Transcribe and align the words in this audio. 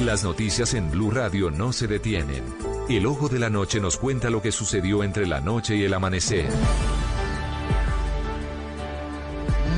Las 0.00 0.24
noticias 0.24 0.74
en 0.74 0.90
Blue 0.90 1.12
Radio 1.12 1.52
no 1.52 1.72
se 1.72 1.86
detienen. 1.86 2.42
El 2.88 3.06
ojo 3.06 3.28
de 3.28 3.38
la 3.38 3.48
noche 3.48 3.80
nos 3.80 3.96
cuenta 3.96 4.28
lo 4.28 4.42
que 4.42 4.50
sucedió 4.50 5.04
entre 5.04 5.24
la 5.24 5.40
noche 5.40 5.76
y 5.76 5.84
el 5.84 5.94
amanecer. 5.94 6.48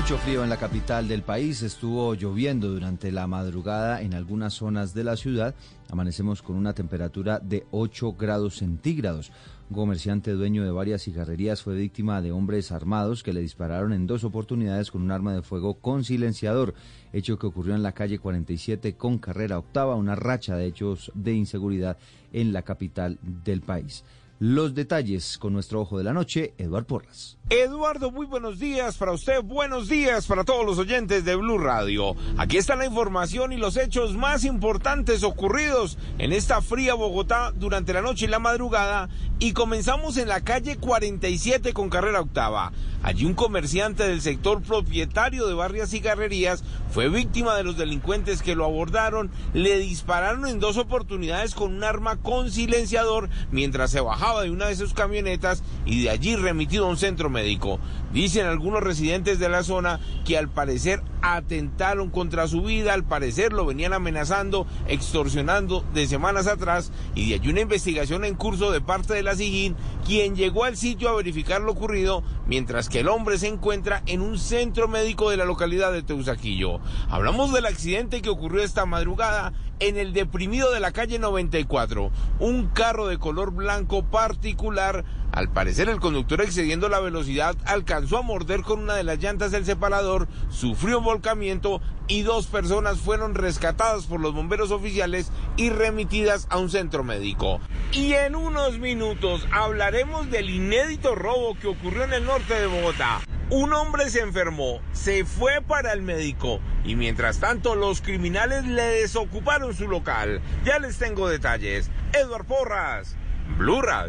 Mucho 0.00 0.16
frío 0.16 0.42
en 0.42 0.48
la 0.48 0.56
capital 0.56 1.08
del 1.08 1.22
país, 1.22 1.60
estuvo 1.60 2.14
lloviendo 2.14 2.68
durante 2.68 3.12
la 3.12 3.26
madrugada 3.26 4.00
en 4.00 4.14
algunas 4.14 4.54
zonas 4.54 4.94
de 4.94 5.04
la 5.04 5.14
ciudad. 5.14 5.54
Amanecemos 5.90 6.40
con 6.40 6.56
una 6.56 6.72
temperatura 6.72 7.38
de 7.38 7.66
8 7.70 8.14
grados 8.14 8.56
centígrados. 8.56 9.30
Un 9.68 9.76
comerciante 9.76 10.32
dueño 10.32 10.64
de 10.64 10.70
varias 10.70 11.02
cigarrerías 11.02 11.62
fue 11.62 11.76
víctima 11.76 12.22
de 12.22 12.32
hombres 12.32 12.72
armados 12.72 13.22
que 13.22 13.34
le 13.34 13.42
dispararon 13.42 13.92
en 13.92 14.06
dos 14.06 14.24
oportunidades 14.24 14.90
con 14.90 15.02
un 15.02 15.10
arma 15.10 15.34
de 15.34 15.42
fuego 15.42 15.74
con 15.74 16.02
silenciador, 16.02 16.74
hecho 17.12 17.38
que 17.38 17.46
ocurrió 17.46 17.74
en 17.74 17.82
la 17.82 17.92
calle 17.92 18.18
47 18.18 18.96
con 18.96 19.18
carrera 19.18 19.58
octava, 19.58 19.96
una 19.96 20.16
racha 20.16 20.56
de 20.56 20.64
hechos 20.64 21.12
de 21.14 21.34
inseguridad 21.34 21.98
en 22.32 22.54
la 22.54 22.62
capital 22.62 23.18
del 23.22 23.60
país. 23.60 24.02
Los 24.42 24.72
detalles 24.74 25.36
con 25.36 25.52
nuestro 25.52 25.82
ojo 25.82 25.98
de 25.98 26.04
la 26.04 26.14
noche, 26.14 26.54
Eduardo 26.56 26.86
Porras. 26.86 27.36
Eduardo, 27.50 28.10
muy 28.10 28.24
buenos 28.24 28.58
días 28.58 28.96
para 28.96 29.12
usted, 29.12 29.42
buenos 29.42 29.88
días 29.88 30.26
para 30.26 30.44
todos 30.44 30.64
los 30.64 30.78
oyentes 30.78 31.26
de 31.26 31.36
Blue 31.36 31.58
Radio. 31.58 32.14
Aquí 32.38 32.56
está 32.56 32.74
la 32.74 32.86
información 32.86 33.52
y 33.52 33.58
los 33.58 33.76
hechos 33.76 34.16
más 34.16 34.44
importantes 34.44 35.24
ocurridos 35.24 35.98
en 36.16 36.32
esta 36.32 36.62
fría 36.62 36.94
Bogotá 36.94 37.52
durante 37.54 37.92
la 37.92 38.00
noche 38.00 38.24
y 38.26 38.28
la 38.28 38.38
madrugada 38.38 39.10
y 39.40 39.52
comenzamos 39.52 40.16
en 40.16 40.28
la 40.28 40.42
calle 40.42 40.76
47 40.76 41.74
con 41.74 41.90
carrera 41.90 42.20
octava. 42.20 42.72
Allí 43.02 43.24
un 43.24 43.34
comerciante 43.34 44.04
del 44.04 44.20
sector 44.20 44.62
propietario 44.62 45.46
de 45.46 45.54
varias 45.54 45.90
cigarrerías 45.90 46.62
fue 46.90 47.08
víctima 47.08 47.56
de 47.56 47.64
los 47.64 47.78
delincuentes 47.78 48.42
que 48.42 48.54
lo 48.54 48.64
abordaron, 48.66 49.30
le 49.54 49.78
dispararon 49.78 50.46
en 50.46 50.60
dos 50.60 50.76
oportunidades 50.76 51.54
con 51.54 51.74
un 51.74 51.82
arma 51.82 52.16
con 52.16 52.50
silenciador 52.50 53.30
mientras 53.50 53.90
se 53.90 54.00
de 54.38 54.50
una 54.50 54.66
de 54.66 54.76
sus 54.76 54.94
camionetas 54.94 55.64
y 55.84 56.04
de 56.04 56.10
allí 56.10 56.36
remitido 56.36 56.86
a 56.86 56.90
un 56.90 56.96
centro 56.96 57.28
médico. 57.28 57.80
Dicen 58.12 58.46
algunos 58.46 58.82
residentes 58.82 59.38
de 59.40 59.48
la 59.48 59.64
zona 59.64 59.98
que 60.24 60.38
al 60.38 60.48
parecer 60.48 61.02
atentaron 61.22 62.10
contra 62.10 62.46
su 62.46 62.62
vida, 62.62 62.94
al 62.94 63.04
parecer 63.04 63.52
lo 63.52 63.66
venían 63.66 63.92
amenazando, 63.92 64.66
extorsionando 64.86 65.84
de 65.92 66.06
semanas 66.06 66.46
atrás 66.46 66.92
y 67.14 67.30
de 67.30 67.34
allí 67.34 67.50
una 67.50 67.60
investigación 67.60 68.24
en 68.24 68.36
curso 68.36 68.70
de 68.70 68.80
parte 68.80 69.14
de 69.14 69.22
la 69.22 69.34
SIGIN, 69.34 69.76
quien 70.06 70.36
llegó 70.36 70.64
al 70.64 70.76
sitio 70.76 71.08
a 71.08 71.16
verificar 71.16 71.60
lo 71.60 71.72
ocurrido, 71.72 72.22
mientras 72.46 72.88
que 72.88 73.00
el 73.00 73.08
hombre 73.08 73.38
se 73.38 73.48
encuentra 73.48 74.02
en 74.06 74.20
un 74.20 74.38
centro 74.38 74.88
médico 74.88 75.30
de 75.30 75.36
la 75.36 75.44
localidad 75.44 75.92
de 75.92 76.02
Teusaquillo. 76.02 76.80
Hablamos 77.08 77.52
del 77.52 77.66
accidente 77.66 78.22
que 78.22 78.30
ocurrió 78.30 78.62
esta 78.62 78.86
madrugada 78.86 79.52
en 79.80 79.96
el 79.96 80.12
deprimido 80.12 80.70
de 80.72 80.80
la 80.80 80.92
calle 80.92 81.18
94. 81.18 82.10
Un 82.38 82.68
carro 82.68 83.08
de 83.08 83.18
color 83.18 83.50
blanco 83.50 84.04
particular, 84.04 85.04
al 85.32 85.50
parecer 85.50 85.88
el 85.88 86.00
conductor 86.00 86.40
excediendo 86.42 86.88
la 86.88 87.00
velocidad 87.00 87.56
alcanzó 87.64 88.18
a 88.18 88.22
morder 88.22 88.62
con 88.62 88.80
una 88.80 88.94
de 88.94 89.04
las 89.04 89.18
llantas 89.18 89.50
del 89.50 89.64
separador, 89.64 90.28
sufrió 90.50 90.98
un 90.98 91.04
volcamiento 91.04 91.80
y 92.08 92.22
dos 92.22 92.46
personas 92.46 92.98
fueron 92.98 93.34
rescatadas 93.34 94.06
por 94.06 94.20
los 94.20 94.34
bomberos 94.34 94.70
oficiales 94.70 95.32
y 95.56 95.70
remitidas 95.70 96.46
a 96.50 96.58
un 96.58 96.70
centro 96.70 97.02
médico. 97.02 97.60
Y 97.92 98.12
en 98.12 98.36
unos 98.36 98.78
minutos 98.78 99.46
hablaremos 99.52 100.30
del 100.30 100.50
inédito 100.50 101.14
robo 101.14 101.56
que 101.58 101.68
ocurrió 101.68 102.04
en 102.04 102.12
el 102.12 102.24
norte 102.24 102.54
de 102.54 102.66
Bogotá. 102.66 103.20
Un 103.52 103.72
hombre 103.72 104.08
se 104.10 104.20
enfermó, 104.20 104.80
se 104.92 105.24
fue 105.24 105.60
para 105.60 105.92
el 105.92 106.02
médico 106.02 106.60
y 106.84 106.94
mientras 106.94 107.40
tanto 107.40 107.74
los 107.74 108.00
criminales 108.00 108.64
le 108.64 108.84
desocuparon 108.84 109.74
su 109.74 109.88
local. 109.88 110.40
Ya 110.64 110.78
les 110.78 110.98
tengo 110.98 111.28
detalles. 111.28 111.90
Edward 112.12 112.46
Porras, 112.46 113.16
Blue 113.58 113.82
Radio. 113.82 114.08